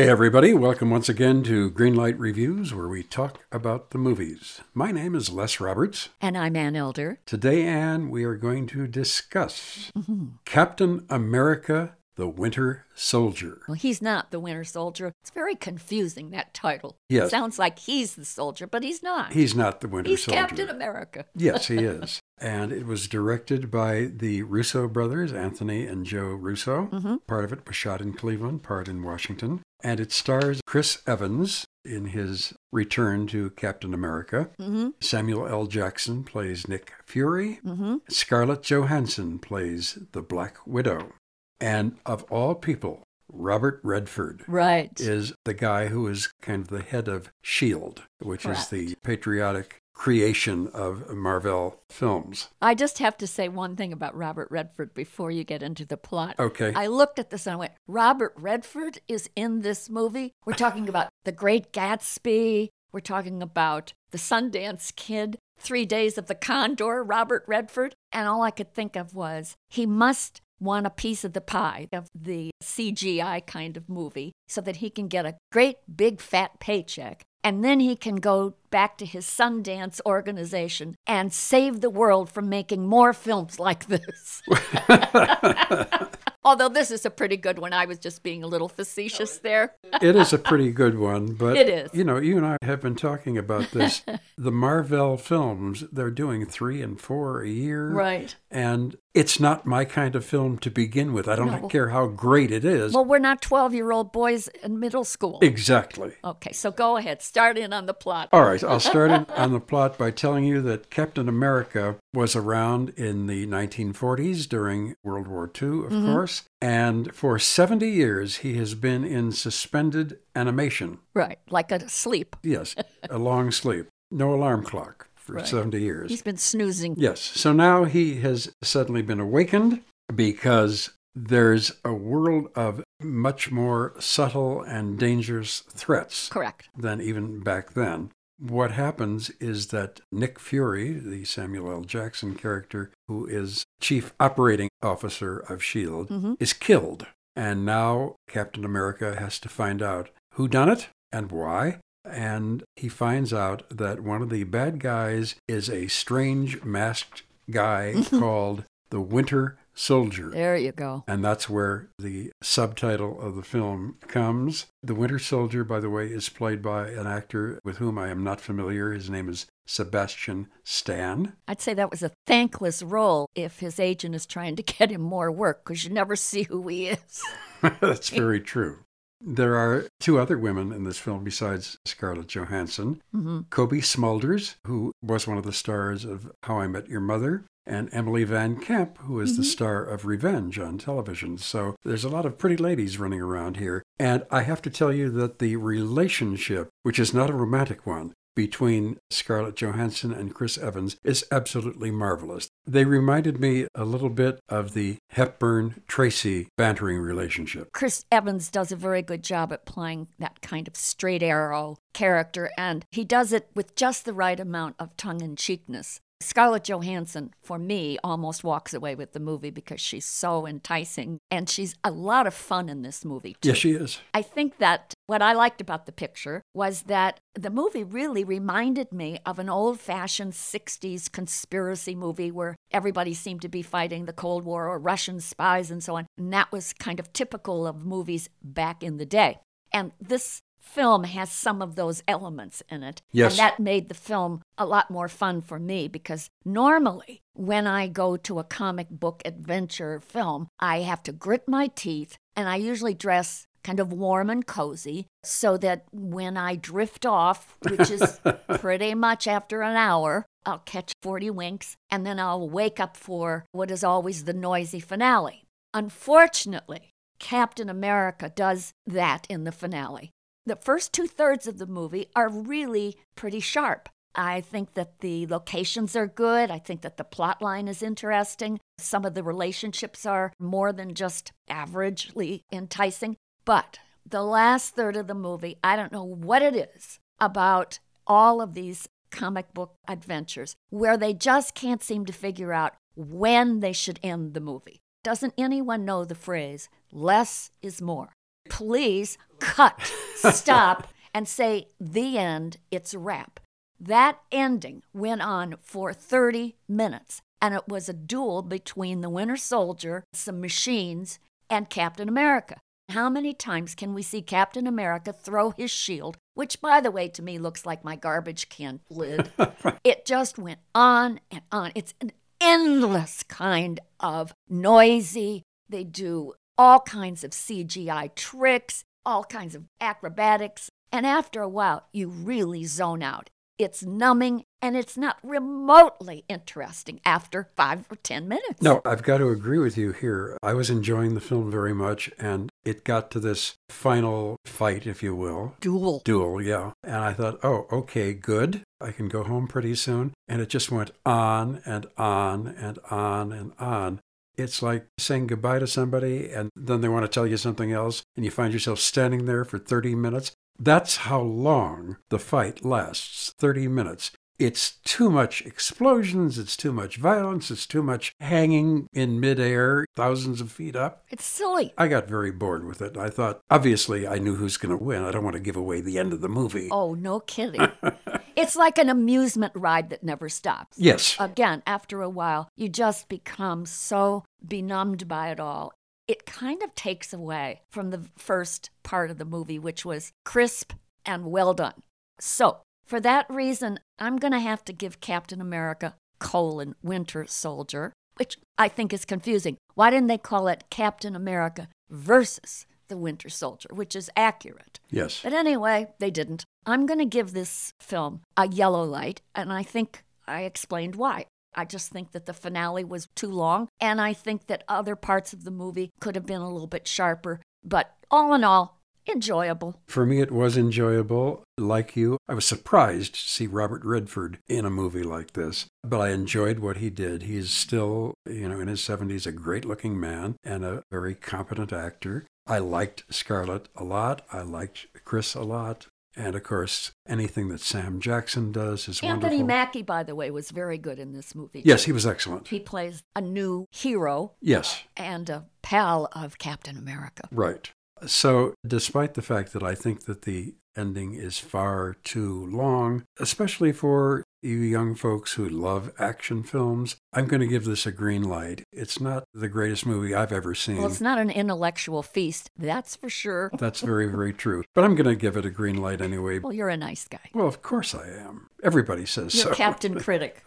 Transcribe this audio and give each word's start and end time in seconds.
Hey, 0.00 0.08
everybody, 0.08 0.54
welcome 0.54 0.88
once 0.88 1.10
again 1.10 1.42
to 1.42 1.70
Greenlight 1.72 2.14
Reviews, 2.16 2.72
where 2.72 2.88
we 2.88 3.02
talk 3.02 3.44
about 3.52 3.90
the 3.90 3.98
movies. 3.98 4.62
My 4.72 4.92
name 4.92 5.14
is 5.14 5.28
Les 5.28 5.60
Roberts. 5.60 6.08
And 6.22 6.38
I'm 6.38 6.56
Ann 6.56 6.74
Elder. 6.74 7.18
Today, 7.26 7.64
Ann, 7.66 8.08
we 8.08 8.24
are 8.24 8.36
going 8.36 8.66
to 8.68 8.86
discuss 8.86 9.92
Mm-hmm. 9.94 10.28
Captain 10.46 11.04
America 11.10 11.96
the 12.16 12.28
Winter 12.28 12.86
Soldier. 12.94 13.60
Well, 13.68 13.74
he's 13.74 14.00
not 14.00 14.30
the 14.30 14.40
Winter 14.40 14.64
Soldier. 14.64 15.12
It's 15.22 15.30
very 15.30 15.54
confusing, 15.54 16.30
that 16.30 16.54
title. 16.54 16.96
Yes. 17.10 17.26
It 17.26 17.30
sounds 17.30 17.58
like 17.58 17.78
he's 17.78 18.14
the 18.14 18.24
soldier, 18.24 18.66
but 18.66 18.82
he's 18.82 19.02
not. 19.02 19.32
He's 19.34 19.54
not 19.54 19.80
the 19.82 19.88
Winter 19.88 20.08
He's 20.10 20.24
Soldier. 20.24 20.40
Captain 20.40 20.68
America. 20.70 21.26
yes, 21.34 21.68
he 21.68 21.76
is. 21.78 22.19
And 22.40 22.72
it 22.72 22.86
was 22.86 23.06
directed 23.06 23.70
by 23.70 24.10
the 24.14 24.42
Russo 24.44 24.88
brothers, 24.88 25.32
Anthony 25.32 25.86
and 25.86 26.06
Joe 26.06 26.28
Russo. 26.28 26.88
Mm-hmm. 26.90 27.16
Part 27.26 27.44
of 27.44 27.52
it 27.52 27.66
was 27.66 27.76
shot 27.76 28.00
in 28.00 28.14
Cleveland, 28.14 28.62
part 28.62 28.88
in 28.88 29.02
Washington. 29.02 29.60
And 29.82 30.00
it 30.00 30.10
stars 30.12 30.60
Chris 30.66 31.02
Evans 31.06 31.64
in 31.84 32.06
his 32.06 32.54
return 32.72 33.26
to 33.28 33.50
Captain 33.50 33.92
America. 33.92 34.50
Mm-hmm. 34.58 34.88
Samuel 35.00 35.46
L. 35.48 35.66
Jackson 35.66 36.24
plays 36.24 36.66
Nick 36.66 36.92
Fury. 37.06 37.58
Mm-hmm. 37.64 37.96
Scarlett 38.08 38.62
Johansson 38.62 39.38
plays 39.38 39.98
the 40.12 40.22
Black 40.22 40.56
Widow. 40.66 41.12
And 41.60 41.96
of 42.06 42.24
all 42.24 42.54
people, 42.54 43.02
Robert 43.32 43.80
Redford 43.82 44.44
Right. 44.48 44.98
is 44.98 45.32
the 45.44 45.54
guy 45.54 45.86
who 45.86 46.06
is 46.08 46.32
kind 46.42 46.62
of 46.62 46.68
the 46.68 46.82
head 46.82 47.06
of 47.06 47.26
S.H.I.E.L.D., 47.44 48.02
which 48.20 48.44
is 48.46 48.68
the 48.68 48.94
patriotic 49.04 49.76
creation 49.94 50.68
of 50.68 51.10
Marvel 51.10 51.82
films. 51.88 52.48
I 52.62 52.74
just 52.74 52.98
have 52.98 53.16
to 53.18 53.26
say 53.26 53.48
one 53.48 53.76
thing 53.76 53.92
about 53.92 54.16
Robert 54.16 54.48
Redford 54.50 54.94
before 54.94 55.30
you 55.30 55.44
get 55.44 55.62
into 55.62 55.84
the 55.84 55.96
plot. 55.96 56.36
Okay. 56.38 56.72
I 56.74 56.86
looked 56.86 57.18
at 57.18 57.30
this 57.30 57.46
and 57.46 57.54
I 57.54 57.56
went, 57.56 57.72
Robert 57.86 58.32
Redford 58.36 58.98
is 59.08 59.28
in 59.36 59.60
this 59.60 59.90
movie. 59.90 60.32
We're 60.46 60.54
talking 60.54 60.88
about 60.88 61.08
The 61.24 61.32
Great 61.32 61.72
Gatsby. 61.72 62.68
We're 62.92 63.00
talking 63.00 63.42
about 63.42 63.92
The 64.10 64.18
Sundance 64.18 64.94
Kid, 64.94 65.38
Three 65.58 65.84
Days 65.84 66.16
of 66.18 66.26
the 66.26 66.34
Condor, 66.34 67.04
Robert 67.04 67.44
Redford. 67.46 67.94
And 68.10 68.26
all 68.26 68.42
I 68.42 68.50
could 68.50 68.74
think 68.74 68.96
of 68.96 69.14
was 69.14 69.54
he 69.68 69.86
must 69.86 70.40
want 70.60 70.86
a 70.86 70.90
piece 70.90 71.24
of 71.24 71.32
the 71.32 71.40
pie 71.40 71.88
of 71.92 72.08
the 72.14 72.50
CGI 72.62 73.44
kind 73.46 73.76
of 73.76 73.88
movie 73.88 74.32
so 74.48 74.60
that 74.60 74.76
he 74.76 74.90
can 74.90 75.08
get 75.08 75.26
a 75.26 75.36
great 75.52 75.76
big 75.94 76.20
fat 76.20 76.60
paycheck. 76.60 77.22
And 77.42 77.64
then 77.64 77.80
he 77.80 77.96
can 77.96 78.16
go 78.16 78.54
back 78.70 78.98
to 78.98 79.06
his 79.06 79.24
Sundance 79.24 79.98
organization 80.04 80.94
and 81.06 81.32
save 81.32 81.80
the 81.80 81.88
world 81.88 82.28
from 82.30 82.50
making 82.50 82.86
more 82.86 83.14
films 83.14 83.58
like 83.58 83.86
this. 83.86 84.42
Although 86.42 86.70
this 86.70 86.90
is 86.90 87.04
a 87.04 87.10
pretty 87.10 87.36
good 87.36 87.58
one. 87.58 87.72
I 87.72 87.84
was 87.84 87.98
just 87.98 88.22
being 88.22 88.42
a 88.42 88.46
little 88.46 88.68
facetious 88.68 89.38
there. 89.38 89.74
it 90.00 90.16
is 90.16 90.32
a 90.32 90.38
pretty 90.38 90.70
good 90.72 90.98
one, 90.98 91.34
but 91.34 91.56
It 91.56 91.68
is. 91.68 91.90
You 91.94 92.04
know, 92.04 92.16
you 92.16 92.38
and 92.38 92.46
I 92.46 92.56
have 92.62 92.80
been 92.80 92.96
talking 92.96 93.36
about 93.36 93.70
this. 93.72 94.02
the 94.38 94.50
Marvel 94.50 95.16
films, 95.18 95.84
they're 95.92 96.10
doing 96.10 96.46
three 96.46 96.80
and 96.80 96.98
four 96.98 97.42
a 97.42 97.48
year. 97.48 97.90
Right. 97.90 98.34
And 98.50 98.96
it's 99.12 99.40
not 99.40 99.66
my 99.66 99.84
kind 99.84 100.14
of 100.14 100.24
film 100.24 100.56
to 100.58 100.70
begin 100.70 101.12
with. 101.12 101.26
I 101.28 101.34
don't 101.34 101.62
No. 101.62 101.68
care 101.68 101.88
how 101.88 102.06
great 102.06 102.52
it 102.52 102.64
is. 102.64 102.92
Well, 102.94 103.04
we're 103.04 103.18
not 103.18 103.42
12 103.42 103.74
year 103.74 103.90
old 103.90 104.12
boys 104.12 104.48
in 104.62 104.78
middle 104.78 105.04
school. 105.04 105.38
exactly. 105.42 106.12
Okay, 106.24 106.52
so 106.52 106.70
go 106.70 106.96
ahead. 106.96 107.22
Start 107.22 107.58
in 107.58 107.72
on 107.72 107.86
the 107.86 107.94
plot. 107.94 108.28
All 108.32 108.44
right, 108.44 108.62
I'll 108.62 108.80
start 108.80 109.10
in- 109.10 109.26
on 109.36 109.52
the 109.52 109.60
plot 109.60 109.98
by 109.98 110.10
telling 110.10 110.44
you 110.44 110.60
that 110.62 110.90
Captain 110.90 111.28
America 111.28 111.96
was 112.14 112.36
around 112.36 112.90
in 112.90 113.26
the 113.26 113.46
1940s 113.46 114.48
during 114.48 114.94
World 115.02 115.26
War 115.26 115.44
II, 115.60 115.68
of 115.68 115.84
mm-hmm. 115.86 116.06
course, 116.12 116.42
and 116.60 117.14
for 117.14 117.38
70 117.38 117.88
years 117.88 118.38
he 118.38 118.54
has 118.54 118.74
been 118.74 119.04
in 119.04 119.32
suspended 119.32 120.18
animation. 120.36 120.98
Right, 121.14 121.38
like 121.50 121.72
a 121.72 121.88
sleep. 121.88 122.36
Yes, 122.42 122.74
a 123.08 123.18
long 123.18 123.50
sleep, 123.50 123.88
no 124.10 124.32
alarm 124.32 124.64
clock 124.64 125.09
for 125.20 125.34
Right. 125.34 125.46
70 125.46 125.80
years. 125.80 126.10
He's 126.10 126.22
been 126.22 126.36
snoozing. 126.36 126.94
Yes, 126.98 127.20
so 127.20 127.52
now 127.52 127.84
he 127.84 128.16
has 128.20 128.50
suddenly 128.62 129.02
been 129.02 129.20
awakened 129.20 129.82
because 130.14 130.90
there's 131.14 131.72
a 131.84 131.92
world 131.92 132.48
of 132.54 132.82
much 133.00 133.50
more 133.50 133.94
subtle 133.98 134.62
and 134.62 134.98
dangerous 134.98 135.60
threats 135.70 136.28
Correct. 136.28 136.68
than 136.76 137.00
even 137.00 137.40
back 137.40 137.72
then. 137.74 138.10
What 138.38 138.70
happens 138.72 139.30
is 139.38 139.66
that 139.68 140.00
Nick 140.10 140.38
Fury, 140.40 140.92
the 140.92 141.24
Samuel 141.24 141.70
L. 141.70 141.82
Jackson 141.82 142.34
character, 142.34 142.90
who 143.06 143.26
is 143.26 143.64
chief 143.80 144.14
operating 144.18 144.70
officer 144.82 145.38
of 145.40 145.58
S.H.I.E.L.D., 145.60 146.14
Mhm. 146.14 146.36
is 146.40 146.52
killed. 146.54 147.06
And 147.36 147.64
now 147.66 148.16
Captain 148.28 148.64
America 148.64 149.16
has 149.18 149.38
to 149.40 149.48
find 149.48 149.82
out 149.82 150.10
who 150.34 150.48
done 150.48 150.68
it 150.70 150.88
and 151.12 151.30
why. 151.30 151.80
And 152.04 152.64
he 152.76 152.88
finds 152.88 153.32
out 153.32 153.64
that 153.70 154.00
one 154.00 154.22
of 154.22 154.30
the 154.30 154.44
bad 154.44 154.80
guys 154.80 155.34
is 155.46 155.68
a 155.68 155.88
strange 155.88 156.62
masked 156.64 157.22
guy 157.50 157.94
called 158.10 158.64
the 158.90 159.00
Winter 159.00 159.58
Soldier. 159.74 160.30
There 160.30 160.56
you 160.56 160.72
go. 160.72 161.04
And 161.06 161.24
that's 161.24 161.48
where 161.48 161.88
the 161.98 162.32
subtitle 162.42 163.20
of 163.20 163.36
the 163.36 163.42
film 163.42 163.96
comes. 164.08 164.66
The 164.82 164.94
Winter 164.94 165.18
Soldier, 165.18 165.64
by 165.64 165.80
the 165.80 165.90
way, 165.90 166.06
is 166.08 166.28
played 166.28 166.60
by 166.60 166.88
an 166.88 167.06
actor 167.06 167.58
with 167.64 167.78
whom 167.78 167.98
I 167.98 168.08
am 168.08 168.22
not 168.22 168.40
familiar. 168.40 168.92
His 168.92 169.08
name 169.08 169.28
is 169.28 169.46
Sebastian 169.66 170.48
Stan. 170.64 171.34
I'd 171.46 171.60
say 171.60 171.72
that 171.74 171.90
was 171.90 172.02
a 172.02 172.10
thankless 172.26 172.82
role 172.82 173.26
if 173.34 173.60
his 173.60 173.78
agent 173.80 174.14
is 174.14 174.26
trying 174.26 174.56
to 174.56 174.62
get 174.62 174.90
him 174.90 175.00
more 175.00 175.30
work 175.30 175.64
because 175.64 175.84
you 175.84 175.90
never 175.90 176.16
see 176.16 176.42
who 176.42 176.66
he 176.68 176.88
is. 176.88 177.22
that's 177.80 178.10
very 178.10 178.40
true. 178.40 178.80
There 179.20 179.56
are 179.56 179.86
two 179.98 180.18
other 180.18 180.38
women 180.38 180.72
in 180.72 180.84
this 180.84 180.98
film 180.98 181.24
besides 181.24 181.78
Scarlett 181.84 182.28
Johansson 182.28 183.02
hmm 183.12 183.40
Cobie 183.50 183.82
Smulders, 183.82 184.56
who 184.66 184.92
was 185.02 185.26
one 185.26 185.38
of 185.38 185.44
the 185.44 185.52
stars 185.52 186.04
of 186.04 186.32
How 186.44 186.60
I 186.60 186.66
Met 186.66 186.88
Your 186.88 187.00
Mother, 187.00 187.44
and 187.66 187.88
Emily 187.92 188.24
Van 188.24 188.56
Camp, 188.56 188.98
who 188.98 189.20
is 189.20 189.36
the 189.36 189.44
star 189.44 189.84
of 189.84 190.04
Revenge 190.04 190.58
on 190.58 190.78
television. 190.78 191.38
So 191.38 191.76
there's 191.84 192.04
a 192.04 192.08
lot 192.08 192.26
of 192.26 192.38
pretty 192.38 192.56
ladies 192.56 192.98
running 192.98 193.20
around 193.20 193.58
here. 193.58 193.84
And 193.98 194.24
I 194.30 194.42
have 194.42 194.62
to 194.62 194.70
tell 194.70 194.92
you 194.92 195.10
that 195.10 195.38
the 195.38 195.56
relationship, 195.56 196.68
which 196.82 196.98
is 196.98 197.14
not 197.14 197.30
a 197.30 197.34
romantic 197.34 197.86
one, 197.86 198.12
between 198.34 198.98
Scarlett 199.10 199.56
Johansson 199.56 200.12
and 200.12 200.34
Chris 200.34 200.56
Evans 200.58 200.96
is 201.04 201.24
absolutely 201.30 201.90
marvelous. 201.90 202.48
They 202.66 202.84
reminded 202.84 203.40
me 203.40 203.66
a 203.74 203.84
little 203.84 204.10
bit 204.10 204.40
of 204.48 204.74
the 204.74 204.98
Hepburn 205.10 205.82
Tracy 205.86 206.48
bantering 206.56 206.98
relationship. 206.98 207.72
Chris 207.72 208.04
Evans 208.10 208.50
does 208.50 208.72
a 208.72 208.76
very 208.76 209.02
good 209.02 209.22
job 209.22 209.52
at 209.52 209.66
playing 209.66 210.08
that 210.18 210.40
kind 210.40 210.68
of 210.68 210.76
straight 210.76 211.22
arrow 211.22 211.76
character, 211.92 212.50
and 212.56 212.84
he 212.92 213.04
does 213.04 213.32
it 213.32 213.50
with 213.54 213.74
just 213.74 214.04
the 214.04 214.12
right 214.12 214.38
amount 214.38 214.76
of 214.78 214.96
tongue 214.96 215.20
in 215.20 215.36
cheekness. 215.36 216.00
Scarlett 216.22 216.64
Johansson, 216.64 217.32
for 217.40 217.58
me, 217.58 217.98
almost 218.04 218.44
walks 218.44 218.74
away 218.74 218.94
with 218.94 219.12
the 219.12 219.20
movie 219.20 219.50
because 219.50 219.80
she's 219.80 220.04
so 220.04 220.46
enticing, 220.46 221.18
and 221.30 221.48
she's 221.48 221.74
a 221.82 221.90
lot 221.90 222.26
of 222.26 222.34
fun 222.34 222.68
in 222.68 222.82
this 222.82 223.04
movie, 223.04 223.36
too. 223.40 223.48
Yes, 223.48 223.56
she 223.58 223.72
is. 223.72 224.00
I 224.12 224.20
think 224.20 224.58
that 224.58 224.92
what 225.06 225.22
I 225.22 225.32
liked 225.32 225.60
about 225.60 225.86
the 225.86 225.92
picture 225.92 226.42
was 226.52 226.82
that 226.82 227.20
the 227.34 227.50
movie 227.50 227.82
really 227.82 228.22
reminded 228.22 228.92
me 228.92 229.18
of 229.24 229.38
an 229.38 229.48
old 229.48 229.80
fashioned 229.80 230.34
60s 230.34 231.10
conspiracy 231.10 231.94
movie 231.94 232.30
where 232.30 232.54
everybody 232.70 233.14
seemed 233.14 233.40
to 233.42 233.48
be 233.48 233.62
fighting 233.62 234.04
the 234.04 234.12
Cold 234.12 234.44
War 234.44 234.68
or 234.68 234.78
Russian 234.78 235.20
spies 235.20 235.70
and 235.70 235.82
so 235.82 235.96
on. 235.96 236.06
And 236.18 236.32
that 236.32 236.52
was 236.52 236.74
kind 236.74 237.00
of 237.00 237.12
typical 237.12 237.66
of 237.66 237.86
movies 237.86 238.28
back 238.42 238.82
in 238.82 238.98
the 238.98 239.06
day. 239.06 239.38
And 239.72 239.92
this 240.00 240.42
film 240.60 241.04
has 241.04 241.30
some 241.30 241.62
of 241.62 241.74
those 241.74 242.02
elements 242.06 242.62
in 242.68 242.82
it. 242.82 243.02
Yes. 243.12 243.32
And 243.32 243.38
that 243.38 243.60
made 243.60 243.88
the 243.88 243.94
film 243.94 244.42
a 244.56 244.66
lot 244.66 244.90
more 244.90 245.08
fun 245.08 245.40
for 245.40 245.58
me 245.58 245.88
because 245.88 246.28
normally 246.44 247.20
when 247.34 247.66
I 247.66 247.88
go 247.88 248.16
to 248.16 248.38
a 248.38 248.44
comic 248.44 248.88
book 248.90 249.22
adventure 249.24 250.00
film, 250.00 250.48
I 250.58 250.80
have 250.80 251.02
to 251.04 251.12
grit 251.12 251.48
my 251.48 251.68
teeth 251.68 252.16
and 252.36 252.48
I 252.48 252.56
usually 252.56 252.94
dress 252.94 253.46
kind 253.62 253.80
of 253.80 253.92
warm 253.92 254.30
and 254.30 254.46
cozy 254.46 255.06
so 255.22 255.56
that 255.58 255.84
when 255.92 256.36
I 256.36 256.56
drift 256.56 257.04
off, 257.04 257.56
which 257.68 257.90
is 257.90 258.20
pretty 258.58 258.94
much 258.94 259.26
after 259.26 259.62
an 259.62 259.76
hour, 259.76 260.24
I'll 260.46 260.60
catch 260.60 260.92
40 261.02 261.30
winks 261.30 261.76
and 261.90 262.06
then 262.06 262.18
I'll 262.18 262.48
wake 262.48 262.80
up 262.80 262.96
for 262.96 263.44
what 263.52 263.70
is 263.70 263.84
always 263.84 264.24
the 264.24 264.32
noisy 264.32 264.80
finale. 264.80 265.44
Unfortunately, 265.74 266.90
Captain 267.18 267.68
America 267.68 268.32
does 268.34 268.72
that 268.86 269.26
in 269.28 269.44
the 269.44 269.52
finale. 269.52 270.10
The 270.50 270.56
first 270.56 270.92
two 270.92 271.06
thirds 271.06 271.46
of 271.46 271.58
the 271.58 271.66
movie 271.68 272.08
are 272.16 272.28
really 272.28 272.96
pretty 273.14 273.38
sharp. 273.38 273.88
I 274.16 274.40
think 274.40 274.74
that 274.74 274.98
the 274.98 275.28
locations 275.28 275.94
are 275.94 276.08
good. 276.08 276.50
I 276.50 276.58
think 276.58 276.80
that 276.80 276.96
the 276.96 277.04
plot 277.04 277.40
line 277.40 277.68
is 277.68 277.84
interesting. 277.84 278.58
Some 278.76 279.04
of 279.04 279.14
the 279.14 279.22
relationships 279.22 280.04
are 280.04 280.32
more 280.40 280.72
than 280.72 280.94
just 280.94 281.30
averagely 281.48 282.42
enticing. 282.50 283.16
But 283.44 283.78
the 284.04 284.24
last 284.24 284.74
third 284.74 284.96
of 284.96 285.06
the 285.06 285.14
movie, 285.14 285.56
I 285.62 285.76
don't 285.76 285.92
know 285.92 286.02
what 286.02 286.42
it 286.42 286.56
is 286.74 286.98
about 287.20 287.78
all 288.04 288.40
of 288.40 288.54
these 288.54 288.88
comic 289.12 289.54
book 289.54 289.76
adventures 289.86 290.56
where 290.70 290.96
they 290.96 291.14
just 291.14 291.54
can't 291.54 291.80
seem 291.80 292.04
to 292.06 292.12
figure 292.12 292.52
out 292.52 292.74
when 292.96 293.60
they 293.60 293.72
should 293.72 294.00
end 294.02 294.34
the 294.34 294.40
movie. 294.40 294.80
Doesn't 295.04 295.34
anyone 295.38 295.84
know 295.84 296.04
the 296.04 296.16
phrase, 296.16 296.68
less 296.90 297.52
is 297.62 297.80
more? 297.80 298.14
Please 298.50 299.16
cut, 299.38 299.80
stop, 300.16 300.88
and 301.14 301.26
say, 301.26 301.68
the 301.80 302.18
end, 302.18 302.58
it's 302.70 302.92
a 302.92 302.98
wrap. 302.98 303.40
That 303.80 304.18
ending 304.30 304.82
went 304.92 305.22
on 305.22 305.54
for 305.62 305.94
30 305.94 306.56
minutes, 306.68 307.22
and 307.40 307.54
it 307.54 307.66
was 307.66 307.88
a 307.88 307.94
duel 307.94 308.42
between 308.42 309.00
the 309.00 309.08
Winter 309.08 309.38
Soldier, 309.38 310.04
some 310.12 310.40
machines, 310.42 311.18
and 311.48 311.70
Captain 311.70 312.08
America. 312.08 312.58
How 312.90 313.08
many 313.08 313.32
times 313.32 313.74
can 313.74 313.94
we 313.94 314.02
see 314.02 314.20
Captain 314.20 314.66
America 314.66 315.12
throw 315.12 315.50
his 315.50 315.70
shield, 315.70 316.18
which, 316.34 316.60
by 316.60 316.80
the 316.80 316.90
way, 316.90 317.08
to 317.08 317.22
me 317.22 317.38
looks 317.38 317.64
like 317.64 317.84
my 317.84 317.96
garbage 317.96 318.48
can 318.48 318.80
lid? 318.90 319.30
it 319.84 320.04
just 320.04 320.38
went 320.38 320.58
on 320.74 321.20
and 321.30 321.42
on. 321.52 321.72
It's 321.74 321.94
an 322.00 322.12
endless 322.40 323.22
kind 323.22 323.80
of 324.00 324.34
noisy. 324.48 325.44
They 325.68 325.84
do 325.84 326.34
all 326.60 326.80
kinds 326.80 327.24
of 327.24 327.30
CGI 327.30 328.14
tricks, 328.14 328.84
all 329.06 329.24
kinds 329.24 329.54
of 329.54 329.64
acrobatics. 329.80 330.68
And 330.92 331.06
after 331.06 331.40
a 331.40 331.48
while, 331.48 331.86
you 331.90 332.08
really 332.08 332.64
zone 332.66 333.02
out. 333.02 333.30
It's 333.56 333.82
numbing 333.82 334.44
and 334.60 334.76
it's 334.76 334.94
not 334.94 335.16
remotely 335.22 336.26
interesting 336.28 337.00
after 337.06 337.48
five 337.56 337.86
or 337.90 337.96
10 337.96 338.28
minutes. 338.28 338.60
No, 338.60 338.82
I've 338.84 339.02
got 339.02 339.18
to 339.18 339.30
agree 339.30 339.56
with 339.56 339.78
you 339.78 339.92
here. 339.92 340.36
I 340.42 340.52
was 340.52 340.68
enjoying 340.68 341.14
the 341.14 341.20
film 341.20 341.50
very 341.50 341.72
much, 341.72 342.10
and 342.18 342.50
it 342.62 342.84
got 342.84 343.10
to 343.12 343.20
this 343.20 343.54
final 343.70 344.36
fight, 344.44 344.86
if 344.86 345.02
you 345.02 345.16
will. 345.16 345.54
Duel. 345.60 346.02
Duel, 346.04 346.42
yeah. 346.42 346.72
And 346.84 346.96
I 346.96 347.14
thought, 347.14 347.40
oh, 347.42 347.66
okay, 347.72 348.12
good. 348.12 348.62
I 348.82 348.92
can 348.92 349.08
go 349.08 349.24
home 349.24 349.46
pretty 349.46 349.74
soon. 349.76 350.12
And 350.28 350.42
it 350.42 350.50
just 350.50 350.70
went 350.70 350.90
on 351.06 351.62
and 351.64 351.86
on 351.96 352.48
and 352.48 352.78
on 352.90 353.32
and 353.32 353.52
on. 353.58 354.00
It's 354.40 354.62
like 354.62 354.86
saying 354.98 355.28
goodbye 355.28 355.58
to 355.60 355.66
somebody, 355.66 356.30
and 356.30 356.50
then 356.56 356.80
they 356.80 356.88
want 356.88 357.04
to 357.04 357.08
tell 357.08 357.26
you 357.26 357.36
something 357.36 357.72
else, 357.72 358.02
and 358.16 358.24
you 358.24 358.30
find 358.30 358.52
yourself 358.52 358.78
standing 358.78 359.26
there 359.26 359.44
for 359.44 359.58
30 359.58 359.94
minutes. 359.94 360.32
That's 360.58 360.98
how 360.98 361.20
long 361.20 361.96
the 362.10 362.18
fight 362.18 362.64
lasts 362.64 363.32
30 363.38 363.68
minutes. 363.68 364.12
It's 364.38 364.78
too 364.84 365.10
much 365.10 365.42
explosions, 365.42 366.38
it's 366.38 366.56
too 366.56 366.72
much 366.72 366.96
violence, 366.96 367.50
it's 367.50 367.66
too 367.66 367.82
much 367.82 368.14
hanging 368.20 368.86
in 368.90 369.20
midair, 369.20 369.84
thousands 369.96 370.40
of 370.40 370.50
feet 370.50 370.74
up. 370.74 371.04
It's 371.10 371.26
silly. 371.26 371.74
I 371.76 371.88
got 371.88 372.08
very 372.08 372.30
bored 372.30 372.64
with 372.64 372.80
it. 372.80 372.96
I 372.96 373.10
thought, 373.10 373.40
obviously, 373.50 374.08
I 374.08 374.18
knew 374.18 374.36
who's 374.36 374.56
going 374.56 374.76
to 374.76 374.82
win. 374.82 375.04
I 375.04 375.10
don't 375.10 375.24
want 375.24 375.36
to 375.36 375.40
give 375.40 375.56
away 375.56 375.82
the 375.82 375.98
end 375.98 376.14
of 376.14 376.22
the 376.22 376.28
movie. 376.30 376.68
Oh, 376.70 376.94
no 376.94 377.20
kidding. 377.20 377.68
it's 378.40 378.56
like 378.56 378.78
an 378.78 378.88
amusement 378.88 379.52
ride 379.54 379.90
that 379.90 380.02
never 380.02 380.28
stops. 380.28 380.78
Yes. 380.78 381.16
Again, 381.18 381.62
after 381.66 382.02
a 382.02 382.10
while, 382.10 382.48
you 382.56 382.68
just 382.68 383.08
become 383.08 383.66
so 383.66 384.24
benumbed 384.46 385.06
by 385.06 385.30
it 385.30 385.40
all 385.40 385.72
it 386.10 386.26
kind 386.26 386.60
of 386.64 386.74
takes 386.74 387.12
away 387.12 387.62
from 387.70 387.90
the 387.90 388.04
first 388.16 388.70
part 388.82 389.12
of 389.12 389.18
the 389.18 389.24
movie, 389.24 389.60
which 389.60 389.84
was 389.84 390.10
crisp 390.24 390.72
and 391.06 391.24
well 391.26 391.54
done. 391.54 391.84
So, 392.18 392.62
for 392.84 392.98
that 392.98 393.26
reason, 393.30 393.78
I'm 393.96 394.16
going 394.16 394.32
to 394.32 394.40
have 394.40 394.64
to 394.64 394.72
give 394.72 395.00
Captain 395.00 395.40
America 395.40 395.94
colon 396.18 396.74
Winter 396.82 397.26
Soldier, 397.28 397.92
which 398.16 398.38
I 398.58 398.66
think 398.66 398.92
is 398.92 399.04
confusing. 399.04 399.56
Why 399.74 399.90
didn't 399.90 400.08
they 400.08 400.18
call 400.18 400.48
it 400.48 400.64
Captain 400.68 401.14
America 401.14 401.68
versus 401.88 402.66
the 402.88 402.96
Winter 402.96 403.28
Soldier, 403.28 403.68
which 403.72 403.94
is 403.94 404.10
accurate? 404.16 404.80
Yes. 404.90 405.20
But 405.22 405.32
anyway, 405.32 405.92
they 406.00 406.10
didn't. 406.10 406.44
I'm 406.70 406.86
going 406.86 406.98
to 406.98 407.04
give 407.04 407.32
this 407.32 407.72
film 407.80 408.22
a 408.36 408.48
yellow 408.48 408.84
light, 408.84 409.20
and 409.34 409.52
I 409.52 409.62
think 409.62 410.04
I 410.26 410.42
explained 410.42 410.96
why. 410.96 411.26
I 411.54 411.64
just 411.64 411.90
think 411.90 412.12
that 412.12 412.26
the 412.26 412.32
finale 412.32 412.84
was 412.84 413.08
too 413.16 413.30
long, 413.30 413.68
and 413.80 414.00
I 414.00 414.12
think 414.12 414.46
that 414.46 414.64
other 414.68 414.96
parts 414.96 415.32
of 415.32 415.44
the 415.44 415.50
movie 415.50 415.90
could 416.00 416.14
have 416.14 416.26
been 416.26 416.40
a 416.40 416.50
little 416.50 416.68
bit 416.68 416.86
sharper. 416.86 417.40
But 417.64 417.94
all 418.10 418.34
in 418.34 418.44
all, 418.44 418.80
enjoyable. 419.08 419.80
For 419.88 420.06
me, 420.06 420.20
it 420.20 420.30
was 420.30 420.56
enjoyable. 420.56 421.42
Like 421.58 421.96
you, 421.96 422.18
I 422.28 422.34
was 422.34 422.44
surprised 422.44 423.14
to 423.14 423.20
see 423.20 423.46
Robert 423.46 423.84
Redford 423.84 424.38
in 424.48 424.64
a 424.64 424.70
movie 424.70 425.02
like 425.02 425.32
this, 425.32 425.66
but 425.82 426.00
I 426.00 426.10
enjoyed 426.10 426.60
what 426.60 426.78
he 426.78 426.90
did. 426.90 427.22
He's 427.22 427.50
still, 427.50 428.14
you 428.28 428.48
know, 428.48 428.60
in 428.60 428.68
his 428.68 428.80
70s, 428.80 429.26
a 429.26 429.32
great 429.32 429.64
looking 429.64 429.98
man 429.98 430.36
and 430.44 430.64
a 430.64 430.82
very 430.90 431.14
competent 431.14 431.72
actor. 431.72 432.26
I 432.46 432.58
liked 432.58 433.04
Scarlett 433.10 433.68
a 433.76 433.84
lot. 433.84 434.22
I 434.32 434.42
liked 434.42 434.86
Chris 435.04 435.34
a 435.34 435.42
lot. 435.42 435.86
And 436.20 436.34
of 436.34 436.42
course, 436.42 436.92
anything 437.08 437.48
that 437.48 437.60
Sam 437.60 437.98
Jackson 437.98 438.52
does 438.52 438.88
is 438.88 438.98
Anthony 438.98 439.08
wonderful. 439.08 439.26
Anthony 439.26 439.42
Mackie, 439.42 439.82
by 439.82 440.02
the 440.02 440.14
way, 440.14 440.30
was 440.30 440.50
very 440.50 440.76
good 440.76 440.98
in 440.98 441.12
this 441.12 441.34
movie. 441.34 441.62
Yes, 441.64 441.84
he 441.84 441.92
was 441.92 442.06
excellent. 442.06 442.48
He 442.48 442.60
plays 442.60 443.02
a 443.16 443.22
new 443.22 443.66
hero. 443.70 444.32
Yes. 444.42 444.82
And 444.98 445.30
a 445.30 445.46
pal 445.62 446.10
of 446.12 446.36
Captain 446.36 446.76
America. 446.76 447.26
Right. 447.32 447.72
So, 448.06 448.54
despite 448.66 449.14
the 449.14 449.22
fact 449.22 449.54
that 449.54 449.62
I 449.62 449.74
think 449.74 450.04
that 450.04 450.22
the 450.22 450.54
ending 450.80 451.14
is 451.14 451.38
far 451.38 451.96
too 452.02 452.46
long, 452.46 453.04
especially 453.18 453.72
for 453.72 454.24
you 454.42 454.56
young 454.56 454.94
folks 454.94 455.34
who 455.34 455.48
love 455.48 455.92
action 455.98 456.42
films, 456.42 456.96
I'm 457.12 457.26
going 457.26 457.40
to 457.40 457.46
give 457.46 457.64
this 457.64 457.84
a 457.84 457.92
green 457.92 458.22
light. 458.22 458.64
It's 458.72 459.00
not 459.00 459.24
the 459.34 459.48
greatest 459.48 459.84
movie 459.84 460.14
I've 460.14 460.32
ever 460.32 460.54
seen. 460.54 460.78
Well, 460.78 460.86
it's 460.86 461.00
not 461.00 461.18
an 461.18 461.30
intellectual 461.30 462.02
feast, 462.02 462.50
that's 462.56 462.96
for 462.96 463.10
sure. 463.10 463.50
That's 463.58 463.82
very, 463.82 464.06
very 464.06 464.32
true. 464.32 464.64
But 464.74 464.84
I'm 464.84 464.94
going 464.94 465.06
to 465.06 465.14
give 465.14 465.36
it 465.36 465.44
a 465.44 465.50
green 465.50 465.76
light 465.76 466.00
anyway. 466.00 466.38
Well, 466.38 466.52
you're 466.52 466.70
a 466.70 466.76
nice 466.76 467.06
guy. 467.06 467.30
Well, 467.34 467.46
of 467.46 467.60
course 467.60 467.94
I 467.94 468.08
am. 468.08 468.48
Everybody 468.62 469.04
says 469.04 469.34
you're 469.34 469.44
so. 469.44 469.54
Captain 469.54 470.00
Critic. 470.00 470.42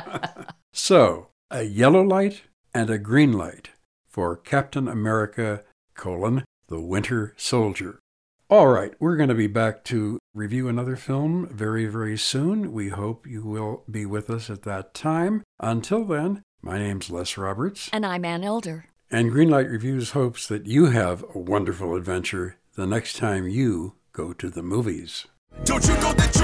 so, 0.72 1.28
a 1.50 1.62
yellow 1.62 2.02
light 2.02 2.42
and 2.74 2.90
a 2.90 2.98
green 2.98 3.32
light 3.32 3.70
for 4.06 4.36
Captain 4.36 4.86
America, 4.88 5.62
colon, 5.94 6.44
the 6.68 6.80
Winter 6.80 7.34
Soldier. 7.36 8.00
All 8.50 8.66
right, 8.66 8.92
we're 9.00 9.16
going 9.16 9.30
to 9.30 9.34
be 9.34 9.46
back 9.46 9.84
to 9.84 10.18
review 10.34 10.68
another 10.68 10.96
film 10.96 11.48
very, 11.50 11.86
very 11.86 12.18
soon. 12.18 12.72
We 12.72 12.90
hope 12.90 13.26
you 13.26 13.42
will 13.42 13.84
be 13.90 14.04
with 14.04 14.28
us 14.28 14.50
at 14.50 14.62
that 14.64 14.92
time. 14.92 15.44
Until 15.60 16.04
then, 16.04 16.42
my 16.60 16.78
name's 16.78 17.08
Les 17.10 17.38
Roberts. 17.38 17.88
And 17.90 18.04
I'm 18.04 18.22
Ann 18.26 18.44
Elder. 18.44 18.84
And 19.10 19.32
Greenlight 19.32 19.70
Reviews 19.70 20.10
hopes 20.10 20.46
that 20.48 20.66
you 20.66 20.86
have 20.86 21.24
a 21.34 21.38
wonderful 21.38 21.96
adventure 21.96 22.58
the 22.74 22.86
next 22.86 23.16
time 23.16 23.48
you 23.48 23.94
go 24.12 24.34
to 24.34 24.50
the 24.50 24.62
movies. 24.62 25.26
Don't 25.64 25.86
you 25.88 25.94
know 25.94 26.12
that 26.12 26.34
you're 26.36 26.43